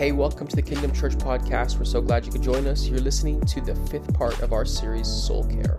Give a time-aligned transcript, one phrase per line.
[0.00, 1.78] Hey, welcome to the Kingdom Church podcast.
[1.78, 2.88] We're so glad you could join us.
[2.88, 5.74] You're listening to the fifth part of our series, Soul Care.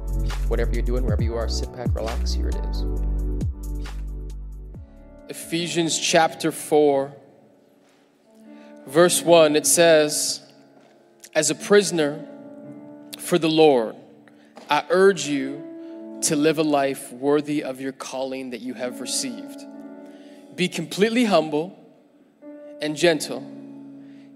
[0.48, 2.32] Whatever you're doing, wherever you are, sit back, relax.
[2.32, 2.86] Here it is.
[5.28, 7.12] Ephesians chapter 4,
[8.86, 10.42] verse 1, it says,
[11.34, 12.24] As a prisoner
[13.18, 13.96] for the Lord,
[14.70, 19.66] I urge you to live a life worthy of your calling that you have received.
[20.56, 21.76] Be completely humble
[22.84, 23.61] and gentle.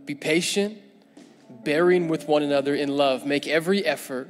[0.06, 0.78] Be patient,
[1.50, 3.26] bearing with one another in love.
[3.26, 4.30] Make every effort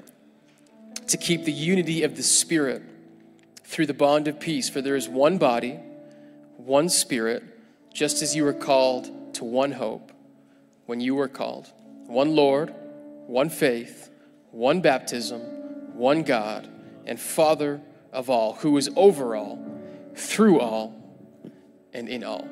[1.07, 2.81] to keep the unity of the Spirit
[3.63, 4.69] through the bond of peace.
[4.69, 5.79] For there is one body,
[6.57, 7.43] one Spirit,
[7.93, 10.11] just as you were called to one hope
[10.85, 11.71] when you were called,
[12.07, 12.73] one Lord,
[13.27, 14.09] one faith,
[14.51, 15.41] one baptism,
[15.93, 16.69] one God,
[17.05, 17.81] and Father
[18.13, 19.59] of all, who is over all,
[20.15, 20.93] through all,
[21.93, 22.47] and in all.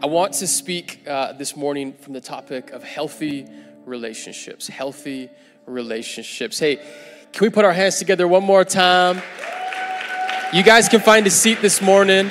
[0.00, 3.46] I want to speak uh, this morning from the topic of healthy
[3.84, 4.68] relationships.
[4.68, 5.30] Healthy
[5.66, 6.58] relationships.
[6.58, 6.76] Hey,
[7.32, 9.22] can we put our hands together one more time?
[10.52, 12.30] You guys can find a seat this morning.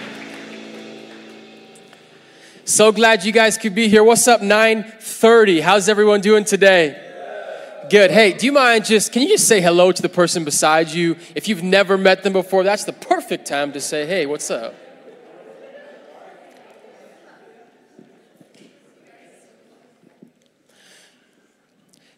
[2.66, 4.04] So glad you guys could be here.
[4.04, 5.62] What's up, 9:30?
[5.62, 6.96] How's everyone doing today?
[7.90, 8.12] Good.
[8.12, 11.18] Hey, do you mind just can you just say hello to the person beside you?
[11.36, 14.76] If you've never met them before, that's the perfect time to say, "Hey, what's up?"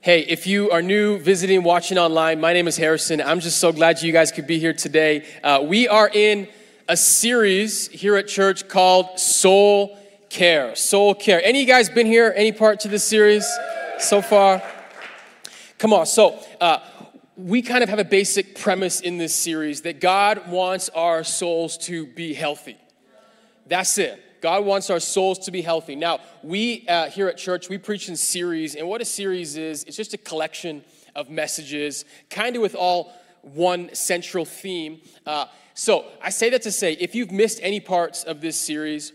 [0.03, 3.21] Hey, if you are new, visiting, watching online, my name is Harrison.
[3.21, 5.25] I'm just so glad you guys could be here today.
[5.41, 6.49] Uh, we are in
[6.89, 10.75] a series here at church called Soul Care.
[10.75, 11.41] Soul Care.
[11.41, 12.33] Any of you guys been here?
[12.35, 13.47] Any part to this series
[13.97, 14.61] so far?
[15.77, 16.05] Come on.
[16.05, 16.79] So, uh,
[17.37, 21.77] we kind of have a basic premise in this series that God wants our souls
[21.77, 22.75] to be healthy.
[23.67, 24.21] That's it.
[24.43, 25.95] God wants our souls to be healthy.
[25.95, 29.85] Now, we uh, here at church, we preach in series, and what a series is,
[29.85, 30.83] it's just a collection
[31.15, 34.99] of messages, kind of with all one central theme.
[35.25, 35.45] Uh,
[35.75, 39.13] so, I say that to say, if you've missed any parts of this series,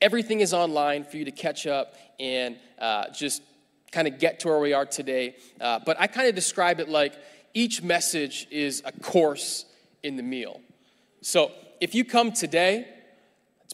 [0.00, 3.42] everything is online for you to catch up and uh, just
[3.90, 5.34] kind of get to where we are today.
[5.60, 7.14] Uh, but I kind of describe it like
[7.54, 9.64] each message is a course
[10.04, 10.60] in the meal.
[11.22, 11.50] So,
[11.80, 12.86] if you come today,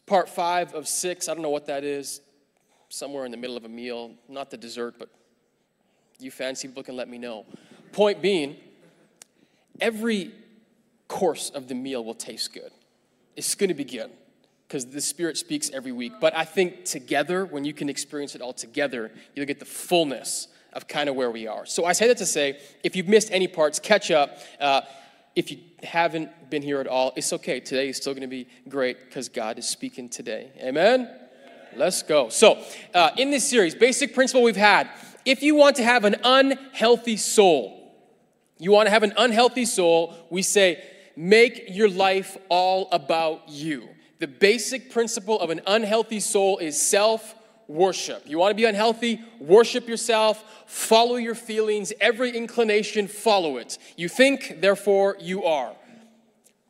[0.06, 1.28] part five of six.
[1.28, 2.20] I don't know what that is.
[2.88, 5.08] Somewhere in the middle of a meal, not the dessert, but
[6.18, 7.44] you fancy can let me know.
[7.92, 8.56] Point being,
[9.80, 10.32] every
[11.08, 12.70] course of the meal will taste good.
[13.36, 14.10] It's going to be good
[14.68, 16.12] because the Spirit speaks every week.
[16.20, 20.48] But I think together, when you can experience it all together, you'll get the fullness
[20.72, 21.66] of kind of where we are.
[21.66, 24.38] So I say that to say, if you've missed any parts, catch up.
[24.60, 24.82] Uh,
[25.36, 27.60] if you haven't been here at all, it's okay.
[27.60, 30.50] Today is still going to be great because God is speaking today.
[30.62, 31.10] Amen?
[31.76, 32.28] Let's go.
[32.28, 32.62] So,
[32.94, 34.88] uh, in this series, basic principle we've had
[35.24, 37.94] if you want to have an unhealthy soul,
[38.58, 40.84] you want to have an unhealthy soul, we say,
[41.16, 43.88] make your life all about you.
[44.18, 47.34] The basic principle of an unhealthy soul is self
[47.68, 48.22] worship.
[48.26, 49.20] You want to be unhealthy?
[49.40, 53.78] Worship yourself, follow your feelings, every inclination, follow it.
[53.96, 55.74] You think, therefore you are.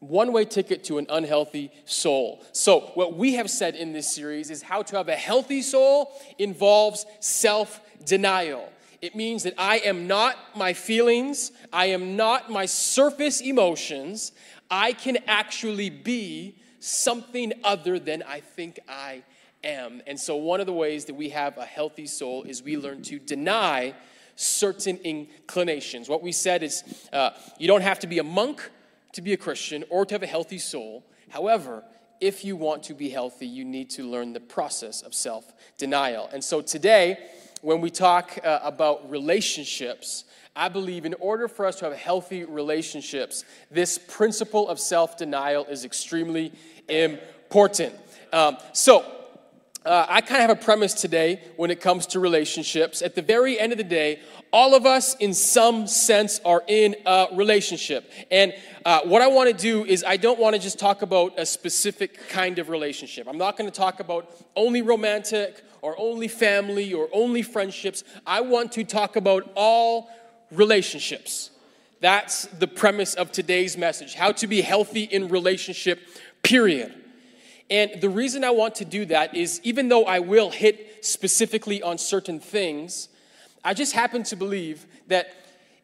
[0.01, 2.45] One way ticket to an unhealthy soul.
[2.53, 6.13] So, what we have said in this series is how to have a healthy soul
[6.39, 8.71] involves self denial.
[9.01, 14.33] It means that I am not my feelings, I am not my surface emotions.
[14.71, 19.23] I can actually be something other than I think I am.
[19.65, 23.03] And so, one of the ways that we have a healthy soul is we learn
[23.03, 23.95] to deny
[24.37, 26.09] certain inclinations.
[26.09, 26.83] What we said is
[27.13, 28.71] uh, you don't have to be a monk
[29.13, 31.05] to be a Christian or to have a healthy soul.
[31.29, 31.85] However,
[32.21, 36.29] if you want to be healthy, you need to learn the process of self denial.
[36.33, 37.19] And so, today,
[37.63, 42.45] when we talk uh, about relationships, I believe in order for us to have healthy
[42.45, 46.53] relationships, this principle of self denial is extremely
[46.89, 47.95] important.
[48.33, 49.05] Um, so,
[49.85, 53.03] uh, I kind of have a premise today when it comes to relationships.
[53.03, 54.21] At the very end of the day,
[54.51, 58.11] all of us, in some sense, are in a relationship.
[58.31, 58.55] And
[58.87, 61.45] uh, what I want to do is, I don't want to just talk about a
[61.45, 63.27] specific kind of relationship.
[63.29, 68.05] I'm not going to talk about only romantic or only family or only friendships.
[68.27, 70.09] I want to talk about all
[70.51, 71.51] relationships.
[72.01, 76.01] That's the premise of today's message how to be healthy in relationship,
[76.43, 77.04] period.
[77.71, 81.83] And the reason I want to do that is even though I will hit specifically
[81.83, 83.09] on certain things,
[83.65, 85.35] I just happen to believe that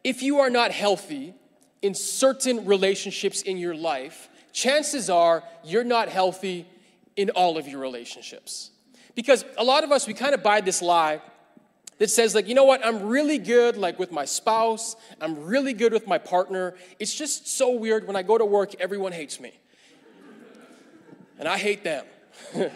[0.05, 1.35] if you are not healthy
[1.82, 6.67] in certain relationships in your life, chances are you're not healthy
[7.17, 8.71] in all of your relationships.
[9.15, 11.21] Because a lot of us, we kind of buy this lie
[11.99, 12.85] that says like you know what?
[12.85, 14.97] I'm really good like with my spouse.
[15.21, 16.75] I'm really good with my partner.
[16.99, 18.06] It's just so weird.
[18.06, 19.60] When i go to work everyone hates me
[21.41, 22.05] and i hate them.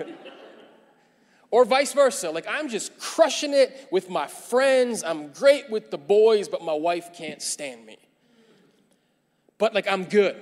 [1.50, 2.31] Or vice versa.
[2.31, 5.05] Like i'm just crushing it with my friends.
[5.05, 7.96] I'm great with the boys but my wife can't stand me.
[9.58, 10.34] But like i'm good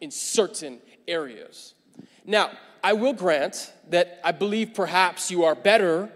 [0.00, 1.74] in certain areas.
[2.24, 2.50] Now
[2.82, 6.10] i will grant that i believe perhaps you are better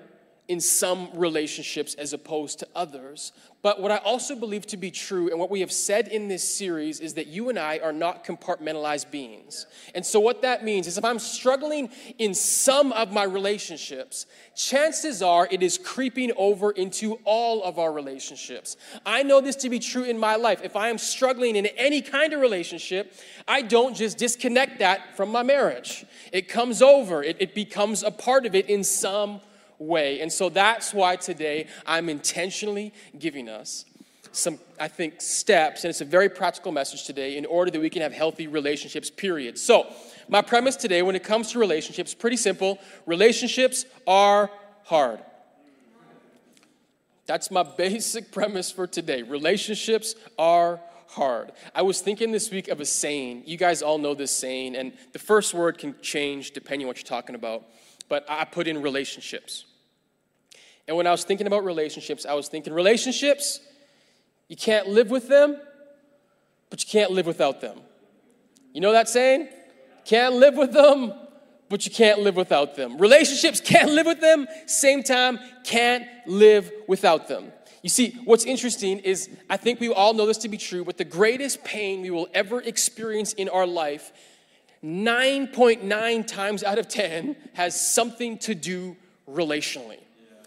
[0.49, 3.33] in some relationships as opposed to others.
[3.63, 6.57] But what I also believe to be true, and what we have said in this
[6.57, 9.67] series, is that you and I are not compartmentalized beings.
[9.93, 15.21] And so, what that means is if I'm struggling in some of my relationships, chances
[15.21, 18.77] are it is creeping over into all of our relationships.
[19.05, 20.61] I know this to be true in my life.
[20.63, 23.15] If I am struggling in any kind of relationship,
[23.49, 28.13] I don't just disconnect that from my marriage, it comes over, it, it becomes a
[28.13, 29.41] part of it in some
[29.79, 30.21] way.
[30.21, 33.85] And so that's why today I'm intentionally giving us
[34.33, 37.89] some, I think, steps, and it's a very practical message today in order that we
[37.89, 39.59] can have healthy relationships, period.
[39.59, 39.87] So,
[40.29, 44.51] my premise today when it comes to relationships, pretty simple relationships are
[44.85, 45.21] hard.
[47.27, 49.23] That's my basic premise for today.
[49.23, 51.53] Relationships are hard.
[51.75, 53.45] I was thinking this week of a saying.
[53.47, 56.99] You guys all know this saying, and the first word can change depending on what
[56.99, 57.65] you're talking about
[58.09, 59.65] but I put in relationships.
[60.89, 63.61] And when I was thinking about relationships, I was thinking relationships,
[64.49, 65.57] you can't live with them,
[66.71, 67.81] but you can't live without them.
[68.73, 69.49] You know that saying?
[70.05, 71.13] Can't live with them,
[71.69, 72.99] but you can't live without them.
[72.99, 77.53] Relationships can't live with them, same time, can't live without them.
[77.83, 80.99] You see, what's interesting is I think we all know this to be true, but
[80.99, 84.13] the greatest pain we will ever experience in our life
[84.87, 88.97] 9.9 times out of 10 has something to do
[89.29, 89.99] relationally.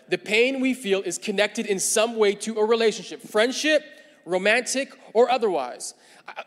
[0.07, 3.83] The pain we feel is connected in some way to a relationship, friendship,
[4.25, 5.94] romantic, or otherwise.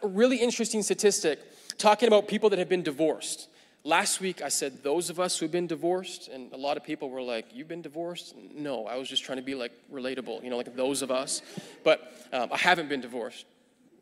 [0.02, 1.38] A really interesting statistic
[1.76, 3.48] talking about people that have been divorced.
[3.84, 7.10] Last week I said, those of us who've been divorced, and a lot of people
[7.10, 8.34] were like, You've been divorced?
[8.54, 11.42] No, I was just trying to be like relatable, you know, like those of us.
[11.84, 13.44] But um, I haven't been divorced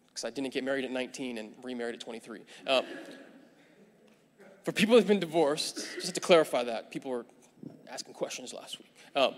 [0.08, 2.40] because I didn't get married at 19 and remarried at 23.
[2.66, 2.84] Um,
[4.64, 7.26] for people who've been divorced, just to clarify that, people were
[7.88, 8.92] asking questions last week.
[9.16, 9.34] Um,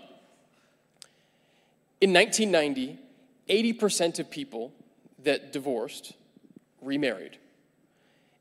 [2.01, 2.99] in 1990,
[3.49, 4.73] 80% of people
[5.23, 6.13] that divorced
[6.81, 7.37] remarried.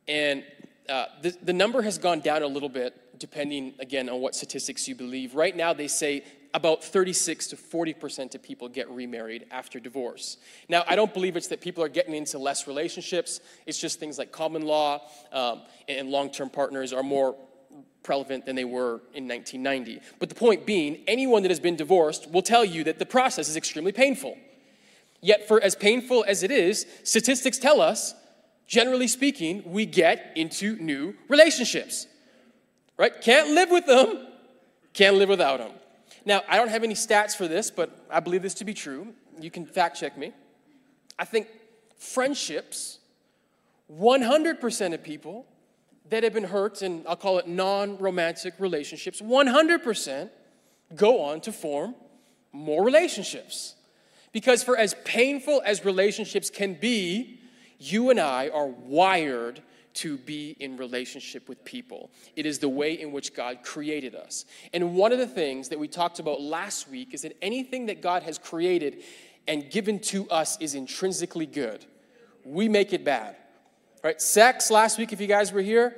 [0.09, 0.45] And
[0.89, 4.89] uh, the, the number has gone down a little bit, depending, again, on what statistics
[4.89, 5.35] you believe.
[5.35, 10.37] Right now, they say about 36 to 40% of people get remarried after divorce.
[10.69, 13.41] Now, I don't believe it's that people are getting into less relationships.
[13.67, 15.03] It's just things like common law
[15.33, 17.37] um, and long term partners are more
[18.03, 20.01] prevalent than they were in 1990.
[20.19, 23.49] But the point being, anyone that has been divorced will tell you that the process
[23.49, 24.37] is extremely painful.
[25.21, 28.15] Yet, for as painful as it is, statistics tell us,
[28.67, 32.09] generally speaking, we get into new relationships.
[32.99, 33.21] Right?
[33.21, 34.27] Can't live with them,
[34.93, 35.73] can't live without them.
[36.25, 39.15] Now, I don't have any stats for this, but I believe this to be true.
[39.41, 40.33] You can fact check me.
[41.19, 41.49] I think
[41.97, 42.99] friendships,
[43.91, 45.47] 100% of people
[46.11, 50.31] that have been hurt in, I'll call it non romantic relationships, 100%
[50.95, 51.95] go on to form
[52.53, 53.75] more relationships.
[54.33, 57.41] Because for as painful as relationships can be,
[57.79, 59.63] you and I are wired
[59.95, 62.11] to be in relationship with people.
[62.37, 64.45] It is the way in which God created us.
[64.73, 68.01] And one of the things that we talked about last week is that anything that
[68.01, 69.03] God has created
[69.47, 71.85] and given to us is intrinsically good.
[72.45, 73.37] We make it bad.
[74.03, 74.21] Right?
[74.21, 75.97] Sex last week, if you guys were here,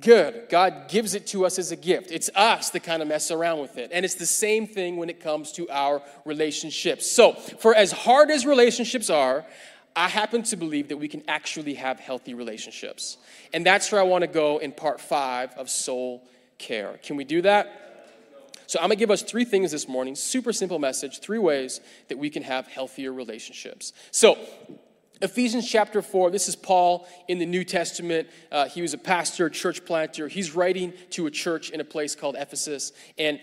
[0.00, 0.48] good.
[0.48, 2.10] God gives it to us as a gift.
[2.10, 3.90] It's us that kind of mess around with it.
[3.92, 7.10] And it's the same thing when it comes to our relationships.
[7.10, 9.44] So, for as hard as relationships are,
[9.98, 13.16] I happen to believe that we can actually have healthy relationships.
[13.52, 16.22] And that's where I want to go in part five of soul
[16.56, 17.00] care.
[17.02, 17.84] Can we do that?
[18.68, 21.80] So, I'm going to give us three things this morning, super simple message, three ways
[22.08, 23.92] that we can have healthier relationships.
[24.12, 24.38] So,
[25.20, 28.28] Ephesians chapter 4, this is Paul in the New Testament.
[28.52, 30.28] Uh, he was a pastor, church planter.
[30.28, 32.92] He's writing to a church in a place called Ephesus.
[33.18, 33.40] And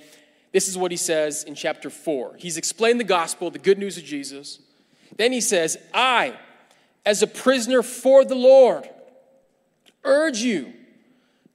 [0.53, 2.35] this is what he says in chapter 4.
[2.37, 4.59] He's explained the gospel, the good news of Jesus.
[5.17, 6.37] Then he says, I,
[7.05, 8.89] as a prisoner for the Lord,
[10.03, 10.73] urge you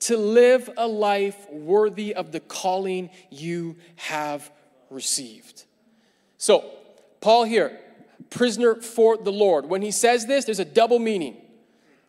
[0.00, 4.50] to live a life worthy of the calling you have
[4.88, 5.64] received.
[6.38, 6.64] So,
[7.20, 7.78] Paul here,
[8.30, 9.66] prisoner for the Lord.
[9.66, 11.36] When he says this, there's a double meaning.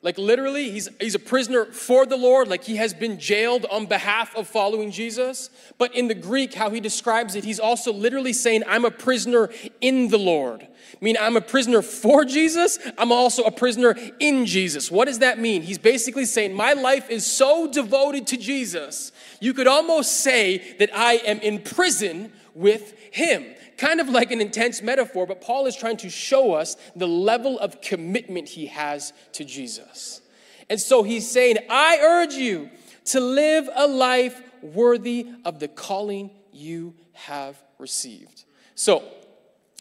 [0.03, 3.85] Like literally, he's, he's a prisoner for the Lord, like he has been jailed on
[3.85, 5.51] behalf of following Jesus.
[5.77, 9.51] But in the Greek, how he describes it, he's also literally saying, I'm a prisoner
[9.79, 10.63] in the Lord.
[10.63, 14.89] I mean, I'm a prisoner for Jesus, I'm also a prisoner in Jesus.
[14.89, 15.61] What does that mean?
[15.61, 20.89] He's basically saying, My life is so devoted to Jesus, you could almost say that
[20.95, 23.45] I am in prison with him
[23.81, 27.57] kind of like an intense metaphor, but Paul is trying to show us the level
[27.57, 30.21] of commitment he has to Jesus.
[30.69, 32.69] And so he's saying, I urge you
[33.05, 38.45] to live a life worthy of the calling you have received.
[38.75, 39.03] So,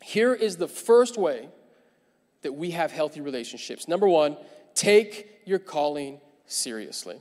[0.02, 1.50] here is the first way
[2.40, 3.86] that we have healthy relationships.
[3.86, 4.38] Number one,
[4.74, 7.20] take your calling seriously.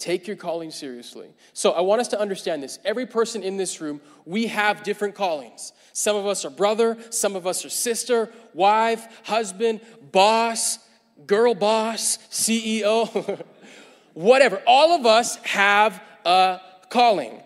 [0.00, 1.28] Take your calling seriously.
[1.52, 2.78] So I want us to understand this.
[2.86, 5.74] Every person in this room, we have different callings.
[5.92, 10.78] Some of us are brother, some of us are sister, wife, husband, boss,
[11.26, 13.44] girl boss, CEO,
[14.14, 14.62] whatever.
[14.66, 17.38] All of us have a calling.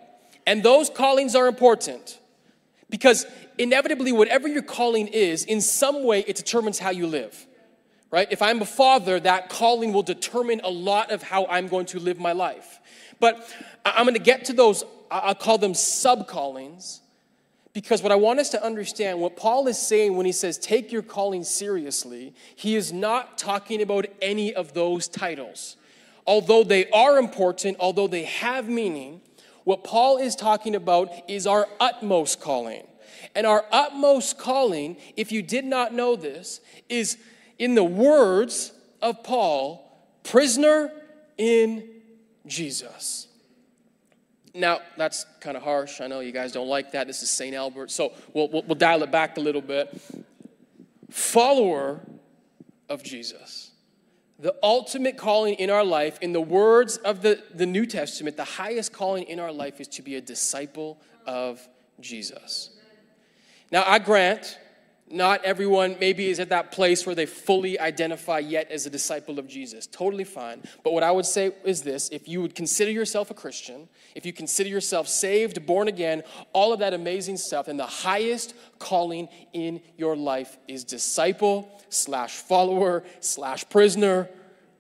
[0.47, 2.21] And those callings are important
[2.89, 3.27] because
[3.59, 7.49] inevitably, whatever your calling is, in some way, it determines how you live
[8.15, 8.29] right?
[8.31, 11.99] If I'm a father, that calling will determine a lot of how I'm going to
[11.99, 12.79] live my life.
[13.19, 13.53] But
[13.85, 17.01] I'm going to get to those, I'll call them sub callings,
[17.73, 20.93] because what I want us to understand, what Paul is saying when he says, take
[20.93, 25.77] your calling seriously, he is not talking about any of those titles.
[26.25, 29.23] Although they are important, although they have meaning,
[29.65, 32.87] what Paul is talking about is our utmost calling.
[33.35, 37.19] And our utmost calling, if you did not know this, is
[37.65, 39.91] in the words of Paul,
[40.23, 40.93] prisoner
[41.39, 41.89] in
[42.47, 43.27] Jesus.
[44.53, 46.03] Now, that's kind of harsh.
[46.03, 47.07] I know you guys don't like that.
[47.07, 47.55] This is St.
[47.55, 47.91] Albert.
[47.91, 49.99] So we'll, we'll, we'll dial it back a little bit.
[51.09, 52.03] Follower
[52.91, 53.71] of Jesus.
[54.39, 58.45] The ultimate calling in our life, in the words of the, the New Testament, the
[58.45, 61.67] highest calling in our life is to be a disciple of
[61.99, 62.77] Jesus.
[63.73, 64.59] Now, I grant
[65.11, 69.39] not everyone maybe is at that place where they fully identify yet as a disciple
[69.39, 69.87] of Jesus.
[69.87, 70.63] Totally fine.
[70.83, 74.25] But what I would say is this if you would consider yourself a Christian, if
[74.25, 76.23] you consider yourself saved, born again,
[76.55, 82.37] all of that amazing stuff, then the highest calling in your life is disciple slash
[82.37, 84.31] follower slash prisoner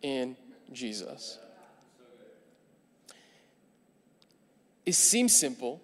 [0.01, 0.37] in
[0.73, 1.39] Jesus.
[4.87, 5.83] It seems simple,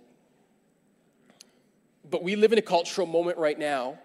[2.08, 3.98] but we live in a cultural moment right now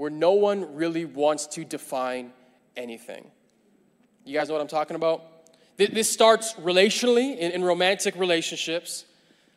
[0.00, 2.32] where no one really wants to define
[2.74, 3.30] anything.
[4.24, 5.22] You guys know what I'm talking about?
[5.76, 9.04] This starts relationally, in, in romantic relationships.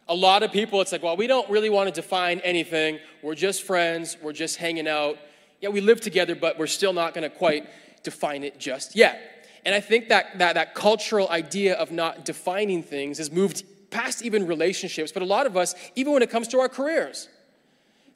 [0.09, 2.99] A lot of people, it's like, well, we don't really want to define anything.
[3.21, 4.17] We're just friends.
[4.21, 5.17] We're just hanging out.
[5.61, 7.69] Yeah, we live together, but we're still not going to quite
[8.03, 9.47] define it just yet.
[9.63, 14.21] And I think that, that that cultural idea of not defining things has moved past
[14.21, 17.29] even relationships, but a lot of us, even when it comes to our careers,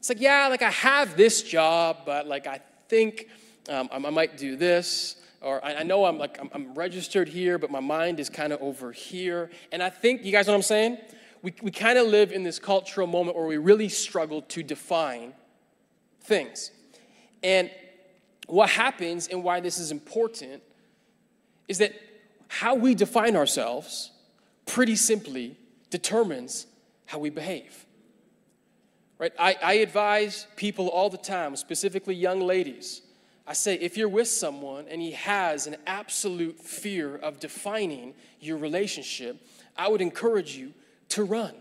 [0.08, 3.28] it's like, yeah, like I have this job, but like I think
[3.68, 5.18] um, I might do this.
[5.42, 8.62] Or I, know I'm like I'm, I'm registered here, but my mind is kind of
[8.62, 9.52] over here.
[9.74, 10.98] And I think you guys know what I'm saying.
[11.42, 15.34] We, we kind of live in this cultural moment where we really struggle to define
[16.22, 16.72] things.
[17.44, 17.70] And
[18.48, 20.64] what happens and why this is important
[21.68, 21.92] is that
[22.48, 24.12] how we define ourselves
[24.66, 25.58] pretty simply
[25.90, 26.66] determines
[27.08, 27.87] how we behave.
[29.20, 29.34] Right?
[29.40, 33.02] I, I advise people all the time, specifically young ladies.
[33.48, 38.58] I say, if you're with someone and he has an absolute fear of defining your
[38.58, 39.38] relationship,
[39.78, 40.74] I would encourage you
[41.10, 41.54] to run.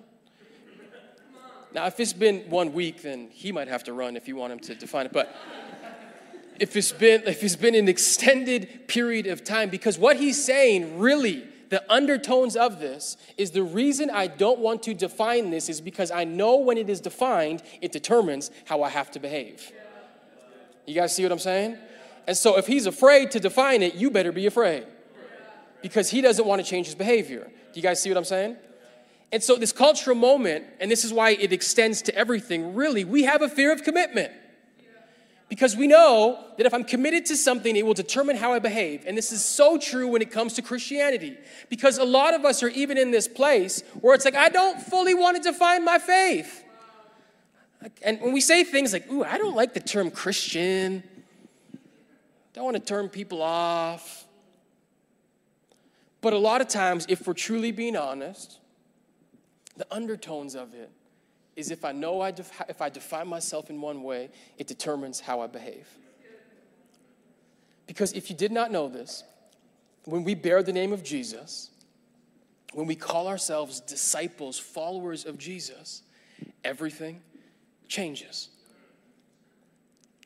[1.73, 4.53] Now, if it's been one week, then he might have to run if you want
[4.53, 5.13] him to define it.
[5.13, 5.35] But
[6.59, 10.99] if it's been if it's been an extended period of time, because what he's saying
[10.99, 15.81] really the undertones of this is the reason I don't want to define this is
[15.81, 19.73] because I know when it is defined, it determines how I have to behave.
[20.87, 21.77] You guys see what I'm saying?
[22.27, 24.87] And so if he's afraid to define it, you better be afraid
[25.83, 27.45] because he doesn't want to change his behavior.
[27.73, 28.57] Do you guys see what I'm saying?
[29.33, 33.25] And so, this cultural moment, and this is why it extends to everything, really, we
[33.25, 34.33] have a fear of commitment.
[35.49, 39.05] Because we know that if I'm committed to something, it will determine how I behave.
[39.07, 41.37] And this is so true when it comes to Christianity.
[41.69, 44.81] Because a lot of us are even in this place where it's like, I don't
[44.81, 46.65] fully want to define my faith.
[48.03, 51.05] And when we say things like, ooh, I don't like the term Christian,
[52.53, 54.25] don't want to turn people off.
[56.23, 58.59] But a lot of times, if we're truly being honest,
[59.77, 60.91] the undertones of it
[61.57, 65.21] is if I know I def- if I define myself in one way, it determines
[65.21, 65.89] how I behave.
[67.87, 69.25] Because if you did not know this,
[70.05, 71.71] when we bear the name of Jesus,
[72.75, 76.03] when we call ourselves disciples, followers of Jesus,
[76.65, 77.23] everything
[77.89, 78.51] changes.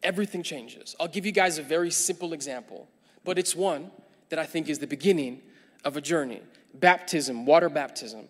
[0.02, 0.96] Everything changes.
[0.98, 2.88] I'll give you guys a very simple example,
[3.24, 3.90] but it's one
[4.30, 5.42] that I think is the beginning
[5.84, 6.40] of a journey.
[6.74, 8.28] Baptism, water baptism.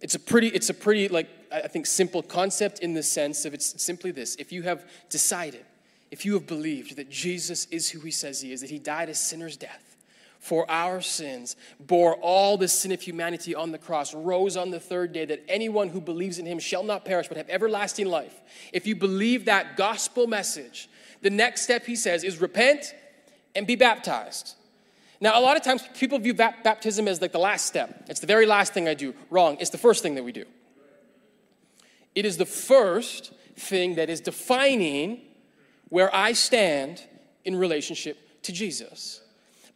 [0.00, 3.54] It's a pretty, it's a pretty, like, I think, simple concept in the sense of
[3.54, 4.36] it's simply this.
[4.36, 5.64] If you have decided,
[6.10, 9.08] if you have believed that Jesus is who he says he is, that he died
[9.08, 9.96] a sinner's death,
[10.38, 14.78] for our sins, bore all the sin of humanity on the cross, rose on the
[14.78, 18.40] third day, that anyone who believes in him shall not perish but have everlasting life.
[18.72, 20.88] If you believe that gospel message,
[21.22, 22.94] the next step, he says, is repent
[23.56, 24.54] and be baptized.
[25.20, 28.04] Now, a lot of times people view baptism as like the last step.
[28.08, 29.14] It's the very last thing I do.
[29.30, 29.56] Wrong.
[29.58, 30.44] It's the first thing that we do.
[32.16, 35.20] It is the first thing that is defining
[35.90, 37.04] where I stand
[37.44, 39.20] in relationship to Jesus.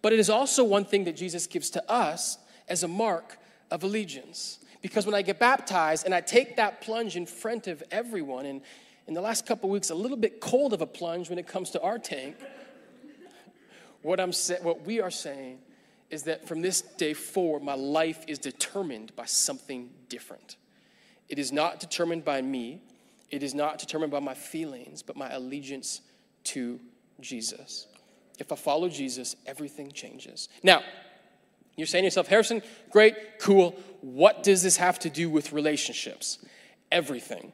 [0.03, 3.37] But it is also one thing that Jesus gives to us as a mark
[3.71, 4.59] of allegiance.
[4.81, 8.63] Because when I get baptized and I take that plunge in front of everyone, and
[9.07, 11.71] in the last couple weeks, a little bit cold of a plunge when it comes
[11.71, 12.37] to our tank,
[14.01, 15.59] what, I'm sa- what we are saying
[16.09, 20.57] is that from this day forward, my life is determined by something different.
[21.31, 22.83] It is not determined by me,
[23.31, 26.03] it is not determined by my feelings, but my allegiance
[26.45, 26.81] to
[27.21, 27.87] Jesus.
[28.41, 30.49] If I follow Jesus, everything changes.
[30.65, 30.83] Now,
[31.77, 33.79] you're saying to yourself, Harrison, great, cool.
[34.01, 36.45] What does this have to do with relationships?
[36.91, 37.53] Everything.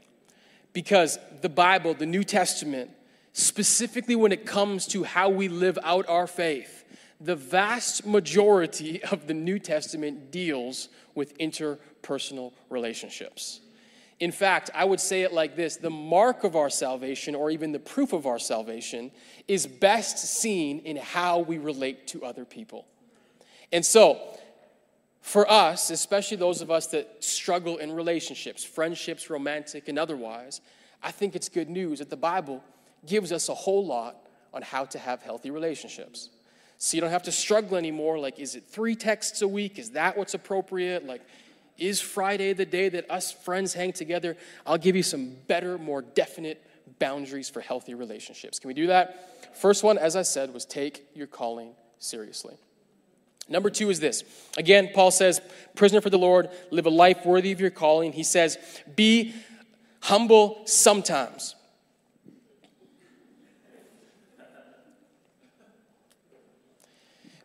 [0.73, 2.90] Because the Bible, the New Testament,
[3.35, 6.85] specifically when it comes to how we live out our faith,
[7.21, 13.61] the vast majority of the New Testament deals with interpersonal relationships.
[14.19, 17.73] In fact, I would say it like this the mark of our salvation, or even
[17.73, 19.11] the proof of our salvation,
[19.47, 22.87] is best seen in how we relate to other people.
[23.73, 24.21] And so,
[25.21, 30.61] for us, especially those of us that struggle in relationships, friendships, romantic, and otherwise,
[31.02, 32.63] I think it's good news that the Bible
[33.05, 34.17] gives us a whole lot
[34.55, 36.31] on how to have healthy relationships.
[36.79, 38.19] So you don't have to struggle anymore.
[38.19, 39.79] Like, is it three texts a week?
[39.79, 41.07] Is that what's appropriate?
[41.07, 41.23] Like,
[41.78, 44.36] is Friday the day that us friends hang together?
[44.67, 46.62] I'll give you some better, more definite
[46.99, 48.58] boundaries for healthy relationships.
[48.58, 49.56] Can we do that?
[49.56, 52.54] First one, as I said, was take your calling seriously.
[53.49, 54.25] Number two is this.
[54.58, 55.41] Again, Paul says,
[55.75, 58.12] prisoner for the Lord, live a life worthy of your calling.
[58.12, 58.58] He says,
[58.97, 59.34] be
[60.00, 61.54] humble sometimes.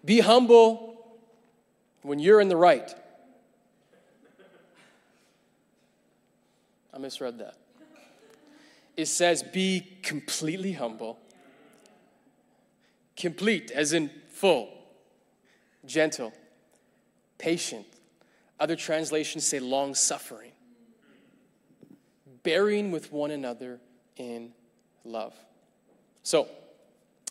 [0.04, 1.20] Be humble
[2.02, 2.94] when you're in the right.
[6.94, 7.56] I misread that.
[8.98, 11.18] It says, be completely humble.
[13.16, 14.70] Complete, as in full,
[15.86, 16.34] gentle,
[17.38, 17.86] patient.
[18.60, 20.52] Other translations say long suffering,
[22.44, 23.80] bearing with one another
[24.18, 24.52] in
[25.04, 25.34] love.
[26.24, 26.48] So,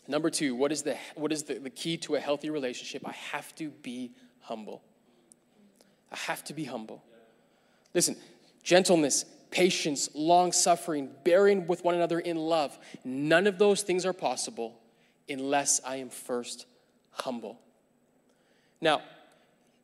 [0.07, 3.07] number two, what is, the, what is the, the key to a healthy relationship?
[3.07, 4.81] I have to be humble.
[6.11, 7.03] I have to be humble.
[7.93, 8.17] Listen,
[8.63, 12.77] gentleness, patience, long suffering, bearing with one another in love.
[13.03, 14.79] None of those things are possible
[15.29, 16.65] unless I am first
[17.11, 17.59] humble.
[18.79, 19.01] Now,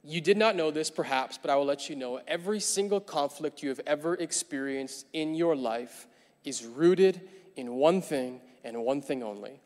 [0.03, 3.61] you did not know this perhaps, but I will let you know every single conflict
[3.61, 6.07] you have ever experienced in your life
[6.45, 7.21] is rooted
[7.57, 9.59] in one thing and one thing only.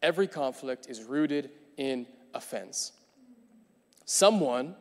[0.00, 2.92] Every conflict is rooted in offense.
[4.04, 4.76] Someone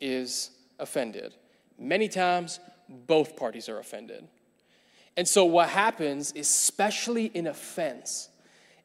[0.00, 1.34] is offended.
[1.78, 4.26] Many times, both parties are offended.
[5.16, 8.28] And so, what happens, especially in offense,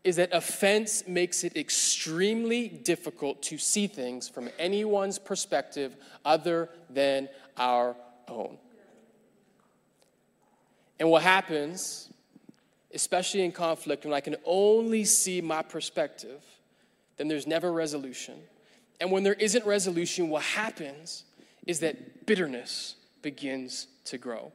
[0.04, 7.30] is that offense makes it extremely difficult to see things from anyone's perspective other than
[7.58, 7.96] our
[8.28, 8.58] own.
[11.00, 12.10] And what happens,
[12.94, 16.42] especially in conflict, when I can only see my perspective,
[17.18, 18.40] then there's never resolution.
[19.00, 21.26] And when there isn't resolution, what happens
[21.68, 24.52] is that bitterness begins to grow.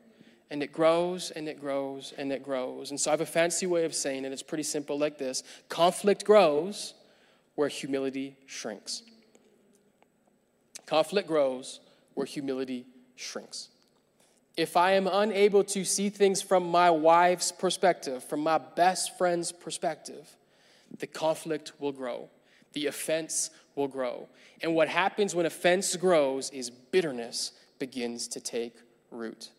[0.51, 2.91] And it grows and it grows and it grows.
[2.91, 4.33] And so I have a fancy way of saying it.
[4.33, 6.95] It's pretty simple like this conflict grows
[7.57, 9.03] where humility shrinks.
[10.87, 11.81] Conflict grows
[12.15, 13.69] where humility shrinks.
[14.57, 19.53] If I am unable to see things from my wife's perspective, from my best friend's
[19.53, 20.37] perspective,
[20.99, 22.31] the conflict will grow.
[22.73, 24.29] The offense will grow.
[24.63, 28.77] And what happens when offense grows is bitterness begins to take
[29.11, 29.51] root.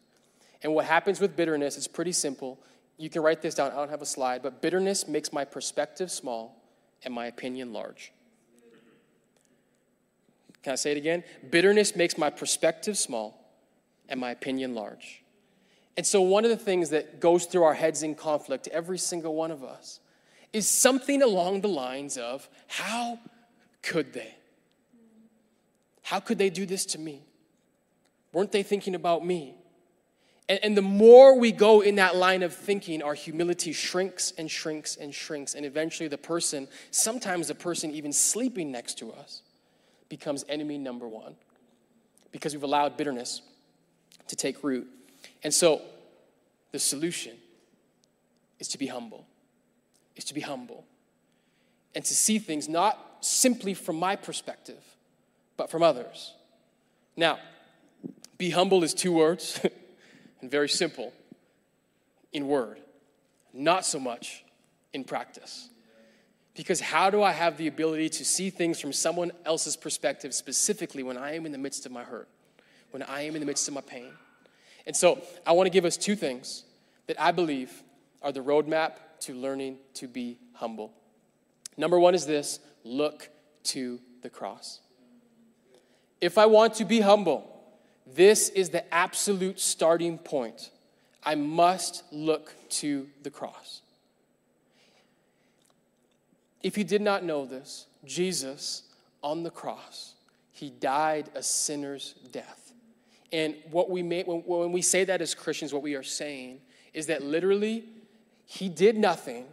[0.64, 2.60] And what happens with bitterness is pretty simple.
[2.98, 3.72] You can write this down.
[3.72, 6.62] I don't have a slide, but bitterness makes my perspective small
[7.04, 8.12] and my opinion large.
[10.64, 11.24] Can I say it again?
[11.50, 13.48] Bitterness makes my perspective small
[14.10, 15.24] and my opinion large.
[15.96, 19.34] And so, one of the things that goes through our heads in conflict, every single
[19.34, 20.00] one of us,
[20.54, 23.20] is something along the lines of how
[23.82, 24.36] could they?
[26.04, 27.27] How could they do this to me?
[28.38, 29.56] Weren't they thinking about me?
[30.48, 34.50] And, and, the more we go in that line of thinking, our humility shrinks and
[34.50, 35.56] shrinks and shrinks.
[35.56, 39.42] And eventually, the person, sometimes the person even sleeping next to us,
[40.08, 41.36] becomes enemy number one
[42.32, 43.42] because we've allowed bitterness
[44.28, 44.88] to take root.
[45.42, 45.82] And so,
[46.72, 47.38] the solution
[48.60, 49.26] is to be humble,
[50.16, 50.86] is to be humble,
[51.96, 54.84] and to see things not simply from my perspective,
[55.58, 56.36] but from others.
[57.16, 57.40] Now,
[58.38, 59.60] be humble is two words.
[60.42, 61.14] and very simple
[62.32, 62.80] in word,
[63.54, 64.44] not so much
[64.94, 65.70] in practice.
[66.56, 71.04] Because how do I have the ability to see things from someone else's perspective, specifically
[71.04, 72.28] when I am in the midst of my hurt,
[72.92, 74.12] when I am in the midst of my pain?
[74.86, 76.64] And so I want to give us two things
[77.08, 77.84] that I believe
[78.22, 80.94] are the roadmap to learning to be humble.
[81.76, 83.30] Number one is this look
[83.66, 84.80] to the cross.
[86.20, 87.57] If I want to be humble,
[88.16, 90.70] this is the absolute starting point.
[91.24, 93.82] I must look to the cross.
[96.64, 98.84] If you did not know this, Jesus
[99.22, 100.16] on the cross,
[100.52, 102.74] he died a sinner's death.
[103.32, 106.62] And what we may, when, when we say that as Christians, what we are saying
[106.94, 107.86] is that literally
[108.46, 109.46] he did nothing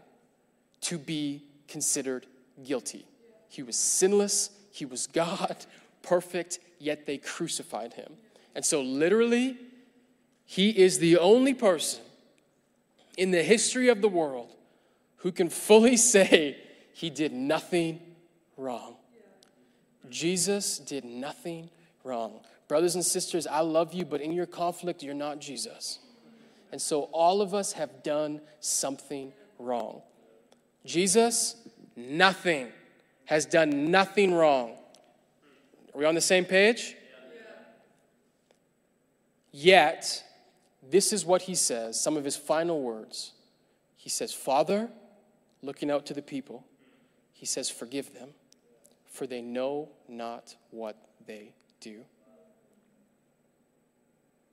[0.82, 2.26] to be considered
[2.64, 3.04] guilty.
[3.48, 5.56] He was sinless, he was God,
[6.02, 8.14] perfect, yet they crucified him.
[8.54, 9.56] And so, literally,
[10.44, 12.02] he is the only person
[13.16, 14.52] in the history of the world
[15.18, 16.56] who can fully say
[16.92, 18.00] he did nothing
[18.56, 18.96] wrong.
[20.10, 21.70] Jesus did nothing
[22.04, 22.40] wrong.
[22.68, 25.98] Brothers and sisters, I love you, but in your conflict, you're not Jesus.
[26.72, 30.02] And so all of us have done something wrong.
[30.84, 31.56] Jesus,
[31.96, 32.68] nothing,
[33.26, 34.72] has done nothing wrong.
[35.94, 36.96] Are we on the same page?
[39.56, 40.24] Yet,
[40.82, 43.34] this is what he says, some of his final words.
[43.94, 44.90] He says, Father,
[45.62, 46.66] looking out to the people,
[47.32, 48.30] he says, Forgive them,
[49.06, 52.00] for they know not what they do.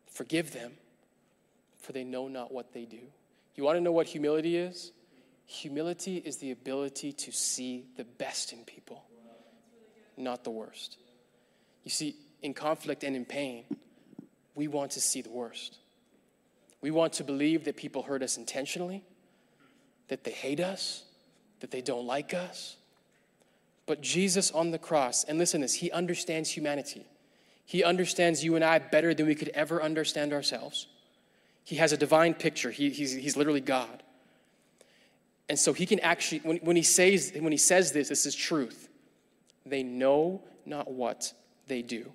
[0.05, 0.73] Forgive them,
[1.79, 3.01] for they know not what they do.
[3.55, 4.91] You want to know what humility is?
[5.47, 9.03] Humility is the ability to see the best in people,
[10.15, 10.99] not the worst.
[11.83, 13.63] You see, in conflict and in pain,
[14.55, 15.77] we want to see the worst.
[16.81, 19.03] We want to believe that people hurt us intentionally,
[20.07, 21.03] that they hate us,
[21.59, 22.75] that they don't like us.
[23.85, 27.05] But Jesus on the cross, and listen this, he understands humanity.
[27.65, 30.87] He understands you and I better than we could ever understand ourselves.
[31.63, 32.71] He has a divine picture.
[32.71, 34.03] He, he's, he's literally God.
[35.47, 38.35] And so he can actually, when, when, he says, when he says this, this is
[38.35, 38.89] truth.
[39.65, 41.33] They know not what
[41.67, 42.11] they do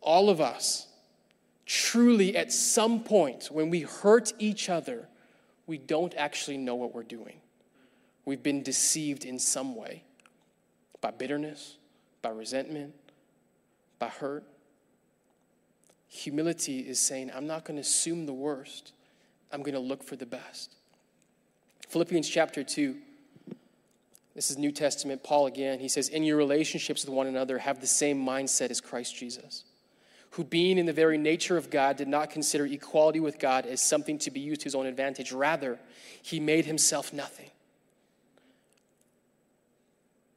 [0.00, 0.86] all of us,
[1.66, 5.08] truly at some point when we hurt each other,
[5.66, 7.40] we don't actually know what we're doing.
[8.24, 10.02] We've been deceived in some way
[11.00, 11.76] by bitterness,
[12.22, 12.94] by resentment,
[13.98, 14.44] by hurt.
[16.08, 18.92] Humility is saying, I'm not going to assume the worst,
[19.52, 20.74] I'm going to look for the best.
[21.88, 22.96] Philippians chapter 2.
[24.34, 25.80] This is New Testament, Paul again.
[25.80, 29.64] He says, In your relationships with one another, have the same mindset as Christ Jesus
[30.30, 33.82] who, being in the very nature of God, did not consider equality with God as
[33.82, 35.32] something to be used to his own advantage.
[35.32, 35.78] Rather,
[36.22, 37.50] he made himself nothing.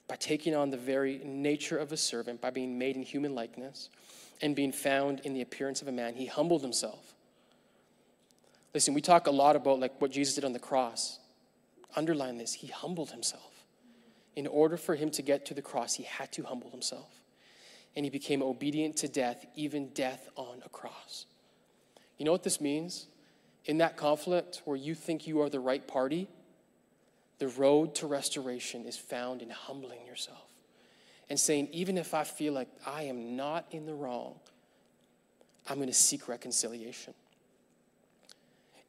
[0.07, 3.89] By taking on the very nature of a servant, by being made in human likeness,
[4.41, 7.13] and being found in the appearance of a man, he humbled himself.
[8.73, 11.19] Listen, we talk a lot about like what Jesus did on the cross.
[11.95, 13.51] Underline this, he humbled himself.
[14.35, 17.22] In order for him to get to the cross, he had to humble himself
[17.95, 21.25] and he became obedient to death, even death on a cross.
[22.17, 23.07] You know what this means?
[23.65, 26.27] In that conflict where you think you are the right party,
[27.39, 30.45] the road to restoration is found in humbling yourself
[31.29, 34.35] and saying, even if I feel like I am not in the wrong,
[35.67, 37.13] I'm going to seek reconciliation.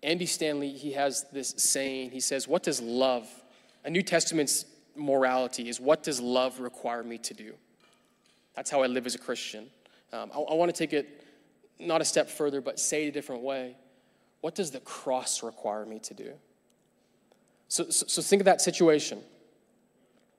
[0.03, 2.11] Andy Stanley, he has this saying.
[2.11, 3.27] He says, What does love,
[3.85, 7.55] a New Testament's morality is, what does love require me to do?
[8.57, 9.67] That's how I live as a Christian.
[10.13, 11.25] Um, I, I want to take it
[11.79, 13.77] not a step further, but say it a different way.
[14.41, 16.33] What does the cross require me to do?
[17.69, 19.21] So, so, so think of that situation,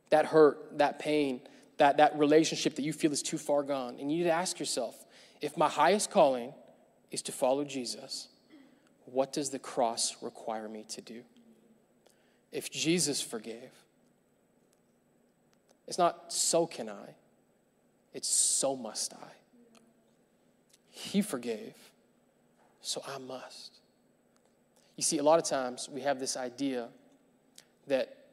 [0.10, 1.42] that hurt, that pain,
[1.78, 3.98] that, that relationship that you feel is too far gone.
[4.00, 4.96] And you need to ask yourself
[5.42, 6.54] if my highest calling
[7.12, 8.30] is to follow Jesus,
[9.06, 11.22] what does the cross require me to do?
[12.52, 13.72] If Jesus forgave,
[15.88, 17.16] it's not so can I,
[18.16, 19.28] it's so must I.
[20.90, 21.76] He forgave,
[22.80, 23.82] so I must.
[24.96, 26.88] You see, a lot of times we have this idea
[27.88, 28.28] that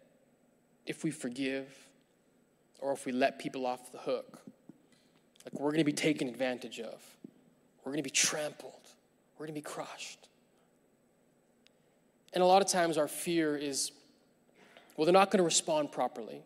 [0.87, 1.67] if we forgive
[2.79, 4.39] or if we let people off the hook,
[5.45, 7.03] like we're going to be taken advantage of,
[7.85, 8.89] we're going to be trampled,
[9.37, 10.29] we're going to be crushed.
[12.33, 13.91] And a lot of times our fear is,
[14.97, 16.43] well, they're not going to respond properly.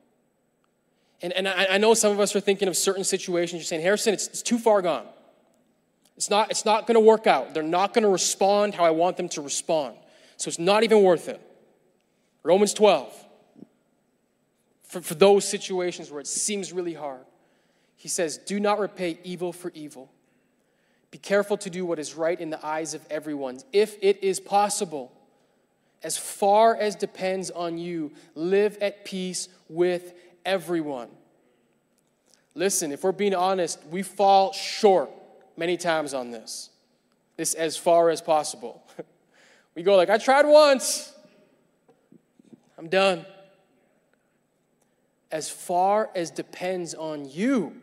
[1.23, 3.61] And, and I, I, know some of us are thinking of certain situations.
[3.61, 5.07] You're saying, Harrison, it's, it's too far gone.
[6.17, 7.55] It's not, it's not going to work out.
[7.55, 9.97] They're not going to respond how I want them to respond.
[10.37, 11.41] So it's not even worth it.
[12.43, 13.13] Romans 12.
[14.85, 17.25] For, for those situations where it seems really hard,
[17.97, 20.13] he says, Do not repay evil for evil.
[21.11, 23.59] Be careful to do what is right in the eyes of everyone.
[23.73, 25.13] If it is possible,
[26.03, 30.15] as far as depends on you, live at peace with
[30.47, 31.09] everyone.
[32.55, 35.11] Listen, if we're being honest, we fall short
[35.59, 36.71] many times on this.
[37.37, 38.83] This as far as possible.
[39.77, 41.13] We go like, I tried once.
[42.79, 43.27] I'm done.
[45.31, 47.77] As far as depends on you,